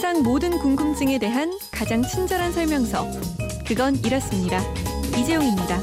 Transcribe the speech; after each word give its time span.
세상 0.00 0.22
모든 0.22 0.58
궁금증에 0.58 1.18
대한 1.18 1.52
가장 1.70 2.02
친절한 2.02 2.54
설명서. 2.54 3.04
그건 3.68 3.96
이렇습니다. 3.96 4.58
이재용입니다. 5.14 5.78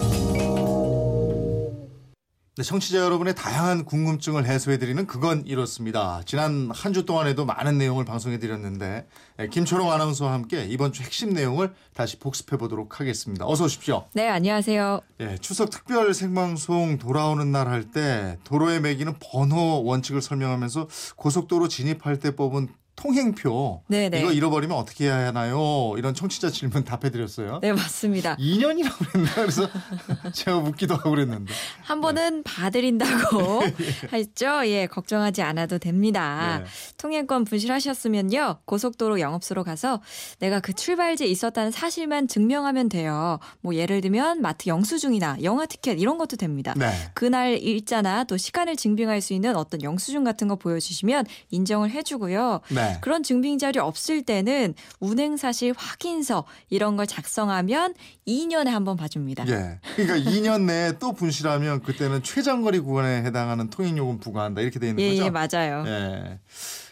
네, 2.56 2.64
청취자 2.64 2.98
여러분의 2.98 3.36
다양한 3.36 3.86
궁금증을 3.86 4.48
해소해드리는 4.48 5.06
그건 5.06 5.44
이렇습니다. 5.46 6.24
지난 6.26 6.72
한 6.74 6.94
주 6.94 7.06
동안에도 7.06 7.46
많은 7.46 7.78
내용을 7.78 8.06
방송해드렸는데 8.06 9.08
예, 9.40 9.48
김초롱 9.50 9.92
아나운서와 9.92 10.34
함께 10.34 10.66
이번 10.66 10.94
주 10.94 11.04
핵심 11.04 11.30
내용을 11.30 11.76
다시 11.94 12.18
복습해보도록 12.18 13.00
하겠습니다. 13.00 13.46
어서 13.46 13.66
오십시오. 13.66 14.08
네, 14.14 14.28
안녕하세요. 14.28 15.00
예, 15.20 15.38
추석 15.38 15.70
특별 15.70 16.12
생방송 16.16 16.98
돌아오는 16.98 17.52
날 17.52 17.68
할 17.68 17.92
때 17.92 18.40
도로에 18.46 18.80
매기는 18.80 19.14
번호 19.22 19.84
원칙을 19.84 20.24
설명하면서 20.24 20.88
고속도로 21.18 21.68
진입할 21.68 22.18
때 22.18 22.36
뽑은 22.36 22.70
통행표 22.98 23.84
네네. 23.88 24.20
이거 24.20 24.32
잃어버리면 24.32 24.76
어떻게 24.76 25.06
해야 25.06 25.28
하나요? 25.28 25.94
이런 25.98 26.16
청취자 26.16 26.50
질문 26.50 26.84
답해드렸어요. 26.84 27.60
네, 27.62 27.72
맞습니다. 27.72 28.36
2년이라고 28.38 29.12
그랬나? 29.12 29.34
그래서 29.36 29.70
제가 30.34 30.60
묻기도 30.60 30.96
하고 30.96 31.12
그랬는데. 31.12 31.54
한 31.84 32.02
번은 32.02 32.42
봐드린다고 32.42 33.62
했죠. 34.12 34.66
예, 34.66 34.88
걱정하지 34.88 35.44
않아도 35.44 35.78
됩니다. 35.78 36.64
네. 36.64 36.66
통행권 36.98 37.46
분실하셨으면요. 37.46 38.58
고속도로 38.66 39.20
영업소로 39.20 39.64
가서 39.64 40.02
내가 40.40 40.60
그 40.60 40.74
출발지에 40.74 41.28
있었다는 41.28 41.70
사실만 41.70 42.28
증명하면 42.28 42.90
돼요. 42.90 43.38
뭐 43.62 43.76
예를 43.76 44.02
들면 44.02 44.42
마트 44.42 44.70
영수증이나 44.70 45.38
영화 45.44 45.68
티켓 45.68 46.00
이런 46.00 46.18
것도 46.18 46.36
됩니다. 46.36 46.74
네. 46.76 46.92
그날 47.14 47.60
일자나 47.60 48.24
또 48.24 48.38
시간을 48.38 48.76
증빙할 48.76 49.22
수 49.22 49.34
있는 49.34 49.56
어떤 49.56 49.84
영수증 49.84 50.24
같은 50.24 50.48
거 50.48 50.56
보여주시면 50.56 51.26
인정을 51.52 51.92
해주고요. 51.92 52.62
네. 52.70 52.87
그런 53.02 53.24
증빙 53.24 53.58
자료 53.58 53.84
없을 53.84 54.24
때는 54.24 54.74
운행 55.00 55.38
사실 55.38 55.74
확인서 55.78 56.46
이런 56.70 56.96
걸 56.98 57.06
작성하면 57.08 57.94
2년에 58.28 58.68
한 58.68 58.84
번 58.86 58.96
봐줍니다. 58.98 59.48
예. 59.50 59.80
그러니까 59.96 60.18
2년 60.32 60.62
내에 60.64 60.94
또 61.00 61.12
분실하면 61.14 61.82
그때는 61.84 62.24
최장거리 62.24 62.80
구간에 62.80 63.24
해당하는 63.24 63.70
통행요금 63.70 64.20
부과한다 64.20 64.62
이렇게 64.62 64.80
돼 64.80 64.90
있는 64.90 65.04
예, 65.04 65.10
거죠. 65.12 65.24
예, 65.26 65.30
맞아요. 65.30 65.84
예. 65.88 66.40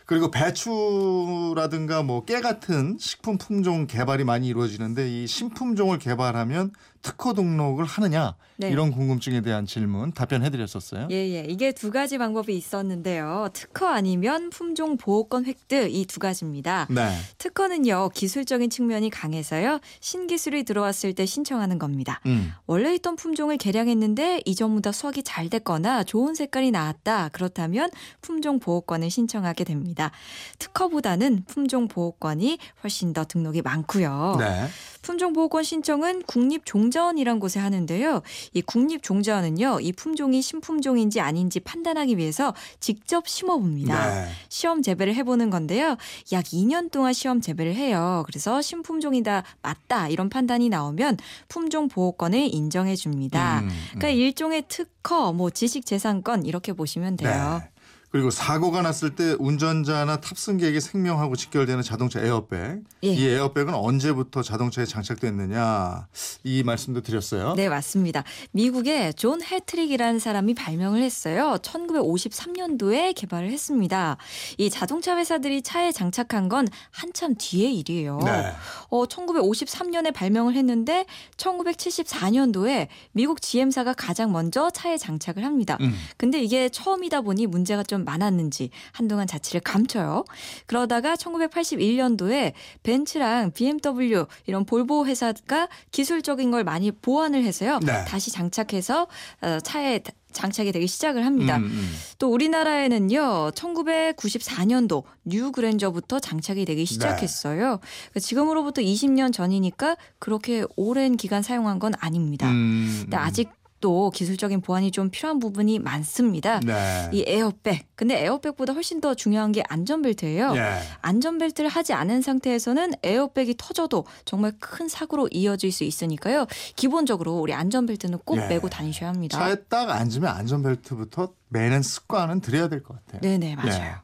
그리고 0.05 0.29
배추라든가 0.29 2.03
뭐 2.03 2.25
깨 2.25 2.41
같은 2.41 2.97
식품 2.99 3.37
품종 3.37 3.87
개발이 3.87 4.23
많이 4.23 4.47
이루어지는데 4.47 5.09
이 5.23 5.27
신품종을 5.27 5.99
개발하면 5.99 6.71
특허 7.05 7.33
등록을 7.33 7.85
하느냐 7.85 8.33
네. 8.57 8.69
이런 8.69 8.91
궁금증에 8.91 9.41
대한 9.41 9.67
질문 9.67 10.11
답변해 10.11 10.49
드렸었어요. 10.49 11.07
예, 11.11 11.15
예. 11.15 11.45
이게 11.47 11.71
두 11.71 11.91
가지 11.91 12.17
방법이 12.17 12.57
있었는데요. 12.57 13.49
특허 13.53 13.85
아니면 13.85 14.49
품종 14.49 14.97
보호권 14.97 15.45
획득 15.45 15.93
이 15.93 16.05
두 16.05 16.19
가지입니다. 16.19 16.87
네. 16.89 17.15
특허는요, 17.37 18.09
기술적인 18.13 18.69
측면이 18.69 19.09
강해서요, 19.11 19.79
신기술이 19.99 20.63
들어왔을 20.63 21.13
때 21.13 21.25
신청하는 21.25 21.77
겁니다. 21.77 22.21
음. 22.25 22.53
원래 22.65 22.93
있던 22.95 23.17
품종을 23.17 23.57
개량했는데 23.57 24.41
이전보다 24.45 24.91
수확이 24.91 25.21
잘 25.21 25.49
됐거나 25.49 26.03
좋은 26.03 26.33
색깔이 26.33 26.71
나왔다. 26.71 27.29
그렇다면 27.33 27.91
품종 28.21 28.59
보호권을 28.59 29.11
신청하게 29.11 29.63
됩니다. 29.63 30.11
특허보다는 30.57 31.43
품종 31.47 31.87
보호권이 31.87 32.57
훨씬 32.83 33.13
더 33.13 33.25
등록이 33.25 33.61
많고요. 33.61 34.37
네. 34.39 34.67
품종 35.01 35.33
보호권 35.33 35.63
신청은 35.63 36.23
국립 36.23 36.65
종자 36.65 36.94
원이란 37.03 37.39
곳에 37.39 37.59
하는데요. 37.59 38.21
이 38.53 38.61
국립종자원은요, 38.61 39.79
이 39.81 39.91
품종이 39.91 40.41
신품종인지 40.41 41.19
아닌지 41.19 41.59
판단하기 41.59 42.17
위해서 42.17 42.53
직접 42.79 43.27
심어봅니다. 43.27 44.09
네. 44.09 44.27
시험 44.49 44.81
재배를 44.81 45.15
해보는 45.15 45.49
건데요. 45.49 45.97
약 46.31 46.45
2년 46.45 46.91
동안 46.91 47.13
시험 47.13 47.41
재배를 47.41 47.75
해요. 47.75 48.23
그래서 48.25 48.61
신품종이다, 48.61 49.43
맞다 49.61 50.09
이런 50.09 50.29
판단이 50.29 50.69
나오면 50.69 51.17
품종 51.47 51.87
보호권을 51.87 52.53
인정해 52.53 52.95
줍니다. 52.95 53.59
음, 53.59 53.69
음. 53.69 53.75
그러니까 53.89 54.09
일종의 54.09 54.63
특허, 54.67 55.33
뭐 55.33 55.49
지식재산권 55.49 56.45
이렇게 56.45 56.73
보시면 56.73 57.17
돼요. 57.17 57.61
네. 57.63 57.74
그리고 58.15 58.29
사고가 58.29 58.81
났을 58.81 59.13
때 59.13 59.35
운전자나 59.39 60.21
탑승객의 60.21 60.79
생명하고 60.79 61.35
직결되는 61.35 61.83
자동차 61.83 62.21
에어백. 62.21 62.79
예. 63.03 63.07
이 63.09 63.27
에어백은 63.27 63.73
언제부터 63.73 64.41
자동차에 64.41 64.85
장착됐느냐 64.85 66.07
이 66.45 66.63
말씀도 66.63 67.01
드렸어요. 67.01 67.55
네, 67.55 67.67
맞습니다. 67.67 68.23
미국의 68.51 69.15
존 69.15 69.43
해트릭이라는 69.43 70.19
사람이 70.19 70.53
발명을 70.53 71.01
했어요. 71.01 71.57
1953년도에 71.61 73.13
개발을 73.15 73.51
했습니다. 73.51 74.15
이 74.59 74.69
자동차 74.69 75.17
회사들이 75.17 75.61
차에 75.61 75.91
장착한 75.91 76.47
건 76.47 76.69
한참 76.91 77.35
뒤의 77.37 77.77
일이에요. 77.79 78.19
네. 78.23 78.53
어, 78.91 79.05
1953년에 79.07 80.13
발명을 80.13 80.55
했는데 80.55 81.05
1974년도에 81.35 82.87
미국 83.11 83.41
GM사가 83.41 83.91
가장 83.91 84.31
먼저 84.31 84.69
차에 84.69 84.97
장착을 84.97 85.43
합니다. 85.43 85.77
음. 85.81 85.93
근데 86.15 86.41
이게 86.41 86.69
처음이다 86.69 87.19
보니 87.19 87.47
문제가 87.47 87.83
좀 87.83 88.04
많았는지 88.05 88.69
한동안 88.91 89.27
자취를 89.27 89.61
감춰요. 89.61 90.23
그러다가 90.65 91.15
1981년도에 91.15 92.53
벤츠랑 92.83 93.51
BMW 93.51 94.25
이런 94.45 94.65
볼보 94.65 95.05
회사가 95.05 95.67
기술적인 95.91 96.51
걸 96.51 96.63
많이 96.63 96.91
보완을 96.91 97.43
해서요. 97.43 97.79
네. 97.79 98.05
다시 98.05 98.31
장착해서 98.31 99.07
어, 99.41 99.59
차에 99.61 100.01
장착이 100.35 100.71
되기 100.73 100.85
시작을 100.85 101.25
합니다. 101.25 101.57
음, 101.57 101.63
음. 101.63 101.95
또 102.19 102.29
우리나라에는요, 102.29 103.51
1994년도 103.55 105.03
뉴 105.23 105.51
그랜저부터 105.51 106.19
장착이 106.19 106.65
되기 106.65 106.85
시작했어요. 106.85 107.79
그러니까 107.79 108.19
지금으로부터 108.19 108.81
20년 108.81 109.33
전이니까 109.33 109.95
그렇게 110.19 110.65
오랜 110.75 111.15
기간 111.15 111.41
사용한 111.41 111.79
건 111.79 111.93
아닙니다. 111.99 112.51
음, 112.51 112.99
근데 113.03 113.17
음. 113.17 113.21
아직도 113.21 114.09
기술적인 114.09 114.61
보완이 114.61 114.89
좀 114.89 115.09
필요한 115.09 115.37
부분이 115.39 115.79
많습니다. 115.79 116.59
네. 116.61 117.09
이 117.13 117.23
에어백. 117.27 117.87
근데 117.95 118.23
에어백보다 118.23 118.73
훨씬 118.73 119.01
더 119.01 119.13
중요한 119.13 119.51
게 119.51 119.63
안전벨트예요. 119.67 120.53
예. 120.55 120.79
안전벨트를 121.01 121.69
하지 121.69 121.93
않은 121.93 122.21
상태에서는 122.21 122.93
에어백이 123.03 123.55
터져도 123.57 124.05
정말 124.23 124.53
큰 124.59 124.87
사고로 124.87 125.27
이어질 125.31 125.71
수 125.71 125.83
있으니까요. 125.83 126.47
기본적으로 126.75 127.33
우리 127.37 127.53
안전벨트는 127.53 128.19
꼭 128.25 128.37
예. 128.37 128.47
매고 128.47 128.69
다니셔야 128.69 129.09
합니다. 129.09 129.37
차에 129.37 129.55
딱 129.69 129.89
앉으면 129.89 130.29
안전벨트부터 130.35 131.33
매는 131.49 131.81
습관은 131.83 132.39
들여야 132.41 132.69
될 132.69 132.81
것 132.81 132.95
같아요. 133.05 133.21
네네, 133.21 133.55
맞아요. 133.57 133.83
예. 133.83 133.95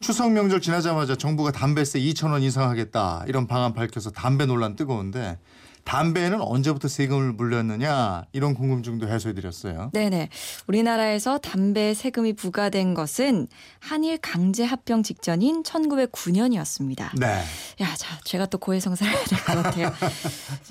추석 0.00 0.32
명절 0.32 0.62
지나자마자 0.62 1.14
정부가 1.14 1.52
담배세 1.52 2.00
2천 2.00 2.32
원 2.32 2.42
인상하겠다 2.42 3.24
이런 3.28 3.46
방안 3.46 3.74
밝혀서 3.74 4.10
담배 4.12 4.46
논란 4.46 4.74
뜨거운데 4.74 5.38
담배에는 5.84 6.40
언제부터 6.40 6.88
세금을 6.88 7.32
물렸느냐 7.32 8.24
이런 8.32 8.54
궁금증도 8.54 9.08
해소해드렸어요. 9.08 9.90
네네. 9.92 10.28
우리나라에서 10.66 11.38
담배 11.38 11.94
세금이 11.94 12.34
부과된 12.34 12.94
것은 12.94 13.48
한일 13.80 14.18
강제 14.18 14.64
합병 14.64 15.02
직전인 15.02 15.62
1909년이었습니다. 15.62 17.18
네. 17.18 17.42
야, 17.80 17.94
자, 17.96 18.18
제가 18.24 18.46
또 18.46 18.58
고해성사를 18.58 19.12
해야 19.12 19.24
될 19.24 19.38
것 19.44 19.62
같아요. 19.62 19.92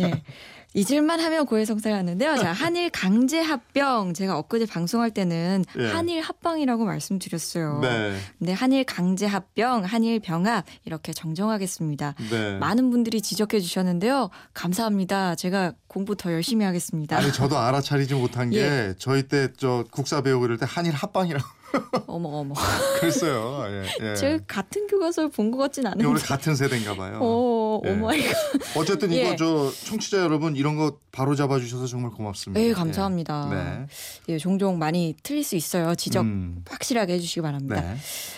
예. 0.01 0.23
잊을만 0.75 1.19
하면 1.19 1.45
고해성사를 1.47 1.97
하는데요. 1.97 2.37
자, 2.37 2.51
한일 2.53 2.89
강제 2.91 3.39
합병. 3.41 4.13
제가 4.13 4.37
엊그제 4.37 4.67
방송할 4.67 5.11
때는 5.11 5.65
예. 5.79 5.87
한일 5.87 6.21
합방이라고 6.21 6.85
말씀드렸어요. 6.85 7.79
네. 7.81 8.15
근데 8.37 8.53
한일 8.53 8.83
강제 8.83 9.25
합병, 9.25 9.83
한일 9.83 10.19
병합 10.19 10.65
이렇게 10.85 11.11
정정하겠습니다. 11.11 12.15
네. 12.29 12.57
많은 12.59 12.91
분들이 12.91 13.21
지적해 13.21 13.59
주셨는데요. 13.59 14.29
감사합니다. 14.53 15.35
제가 15.35 15.73
공부 15.87 16.15
더 16.15 16.31
열심히 16.31 16.65
하겠습니다. 16.65 17.17
아니 17.17 17.31
저도 17.33 17.57
알아차리지 17.57 18.13
못한 18.13 18.51
게 18.51 18.59
예. 18.61 18.93
저희 18.99 19.23
때 19.23 19.49
저 19.57 19.83
국사 19.91 20.21
배우고 20.21 20.45
이럴 20.45 20.57
때 20.57 20.65
한일 20.69 20.93
합방이라고 20.93 21.43
어머 22.07 22.29
어머. 22.29 22.53
그랬어요. 22.99 23.63
예. 24.01 24.11
예. 24.11 24.15
제가 24.15 24.43
같은 24.47 24.87
교과서를 24.87 25.29
본 25.29 25.49
것 25.51 25.57
같진 25.57 25.85
않은데. 25.87 26.05
우리 26.05 26.19
같은 26.21 26.55
세대인가 26.55 26.95
봐요. 26.95 27.17
어, 27.21 27.48
예. 27.85 27.89
Oh 27.91 28.02
my 28.02 28.13
god. 28.13 28.35
어쨌든 28.75 29.11
이거 29.11 29.29
예. 29.31 29.35
저 29.35 29.71
청취자 29.85 30.19
여러분 30.19 30.55
이런 30.55 30.75
거 30.75 30.97
바로 31.11 31.35
잡아 31.35 31.59
주셔서 31.59 31.85
정말 31.87 32.11
고맙습니다. 32.11 32.59
네, 32.59 32.71
감사합니다. 32.71 33.49
예. 33.51 33.55
네. 33.55 33.85
예, 34.29 34.37
종종 34.37 34.77
많이 34.77 35.15
틀릴 35.23 35.43
수 35.43 35.55
있어요. 35.55 35.95
지적 35.95 36.23
음. 36.23 36.63
확실하게 36.69 37.13
해 37.13 37.19
주시기 37.19 37.41
바랍니다. 37.41 37.81
네. 37.81 37.97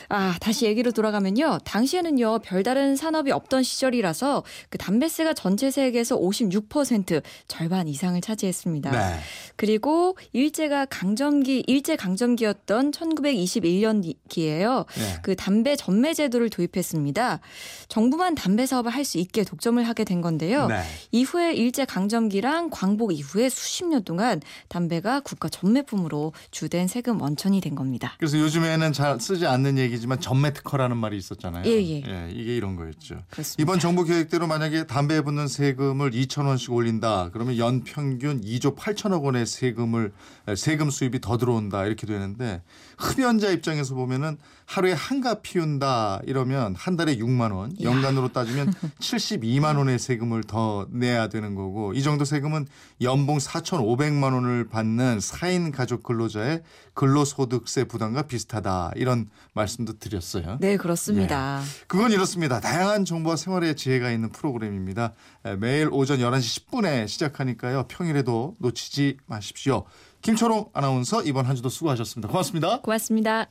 아, 0.10 0.36
다시 0.42 0.66
얘기로 0.66 0.92
돌아가면요. 0.92 1.60
당시에는요, 1.64 2.40
별다른 2.40 2.96
산업이 2.96 3.32
없던 3.32 3.64
시절이라서 3.64 4.44
그 4.70 4.78
담배세가 4.78 5.34
전체 5.34 5.70
세액에서 5.72 6.18
56% 6.18 7.22
절반 7.48 7.88
이상을 7.88 8.20
차지했습니다. 8.20 8.92
네. 8.92 9.20
그리고 9.56 10.18
일제가 10.34 10.86
강점기, 10.86 11.66
일제 11.68 11.96
강점기였던 11.96 12.92
1921년기예요. 12.92 14.86
네. 14.96 15.20
그 15.22 15.36
담배 15.36 15.76
전매 15.76 16.14
제도를 16.14 16.50
도입했습니다. 16.50 17.40
정부만 17.88 18.36
담배 18.36 18.66
사업을 18.66 18.92
할 18.92 19.02
수 19.02 19.18
있게 19.22 19.44
독점을 19.44 19.82
하게 19.88 20.04
된 20.04 20.22
건데요. 20.22 20.68
네. 20.68 20.84
이후에 21.12 21.54
일제 21.54 21.86
강점기랑 21.86 22.70
광복 22.72 23.14
이후에 23.14 23.50
수십 23.50 23.86
년 23.86 24.04
동안 24.04 24.42
담배가 24.68 25.22
국가 25.22 25.48
전매품으로 25.50 26.34
주된 26.52 26.88
세금 26.88 27.22
원천이 27.22 27.62
된 27.62 27.76
겁니다. 27.76 28.16
그래서 28.18 28.40
요즘에는 28.40 28.94
잘 28.94 29.20
쓰지 29.20 29.46
않는 29.46 29.78
얘기지만 29.78 30.20
전매 30.20 30.54
특허라는 30.54 30.98
말이 30.98 31.18
있었잖아요. 31.18 31.64
예, 31.66 31.72
예. 31.72 32.30
이게 32.32 32.56
이런 32.58 32.76
거였죠. 32.76 33.22
그렇습니다. 33.30 33.62
이번 33.62 33.80
정부 33.80 34.04
계획대로 34.04 34.48
만약에 34.48 34.88
담배에 34.88 35.22
붙는 35.22 35.48
세금을 35.48 36.12
2천 36.12 36.48
원씩 36.48 36.72
올린다. 36.74 37.30
그러면 37.32 37.58
연 37.58 37.84
평균 37.84 38.42
2조 38.42 38.76
8천억 38.76 39.24
원의 39.24 39.46
세금을 39.46 40.12
세금 40.56 40.90
수입이 40.90 41.22
더 41.22 41.38
들어온다 41.38 41.86
이렇게 41.86 42.08
되는데 42.08 42.62
흡연자 42.98 43.50
입장에서 43.52 43.96
보면은 43.96 44.38
하루에 44.66 44.94
한가 44.94 45.36
피운다 45.42 46.22
이러면 46.26 46.76
한 46.76 46.96
달에 46.96 47.18
6만 47.18 47.54
원, 47.54 47.76
연간으로 47.82 48.30
따지면 48.30 48.74
72만 49.18 49.78
원의 49.78 50.00
세금을 50.00 50.44
더 50.44 50.88
내야 50.92 51.28
되는 51.28 51.56
거고 51.56 51.94
이 51.94 52.02
정도 52.02 52.26
세금은 52.26 52.68
연봉 53.02 53.38
4,500만 53.38 54.34
원을 54.34 54.68
받는 54.70 55.20
4인 55.20 55.74
가족 55.74 56.04
근로자의 56.04 56.62
근로소득세 56.94 57.86
부담과 57.86 58.24
비슷하다 58.24 58.92
이런 58.96 59.30
말씀도 59.54 60.00
드렸어요. 60.00 60.58
네, 60.60 60.78
그렇습니다. 60.78 61.62
그건 61.88 62.12
이렇습니다. 62.12 62.60
다양한 62.60 63.06
정보와 63.06 63.36
생활의 63.36 63.76
지혜가 63.76 64.12
있는 64.12 64.30
프로그램입니다. 64.30 65.14
에, 65.46 65.56
매일 65.56 65.90
오전 65.92 66.20
11시 66.20 66.68
10분에 66.68 67.08
시작하니까요. 67.08 67.86
평일에도 67.88 68.56
놓치지 68.60 69.18
마십시오. 69.26 69.86
김초롱 70.22 70.70
아나운서 70.74 71.24
이번 71.24 71.46
한 71.46 71.56
주도 71.56 71.70
수고하셨습니다. 71.70 72.30
고맙습니다. 72.30 72.82
고맙습니다. 72.82 73.48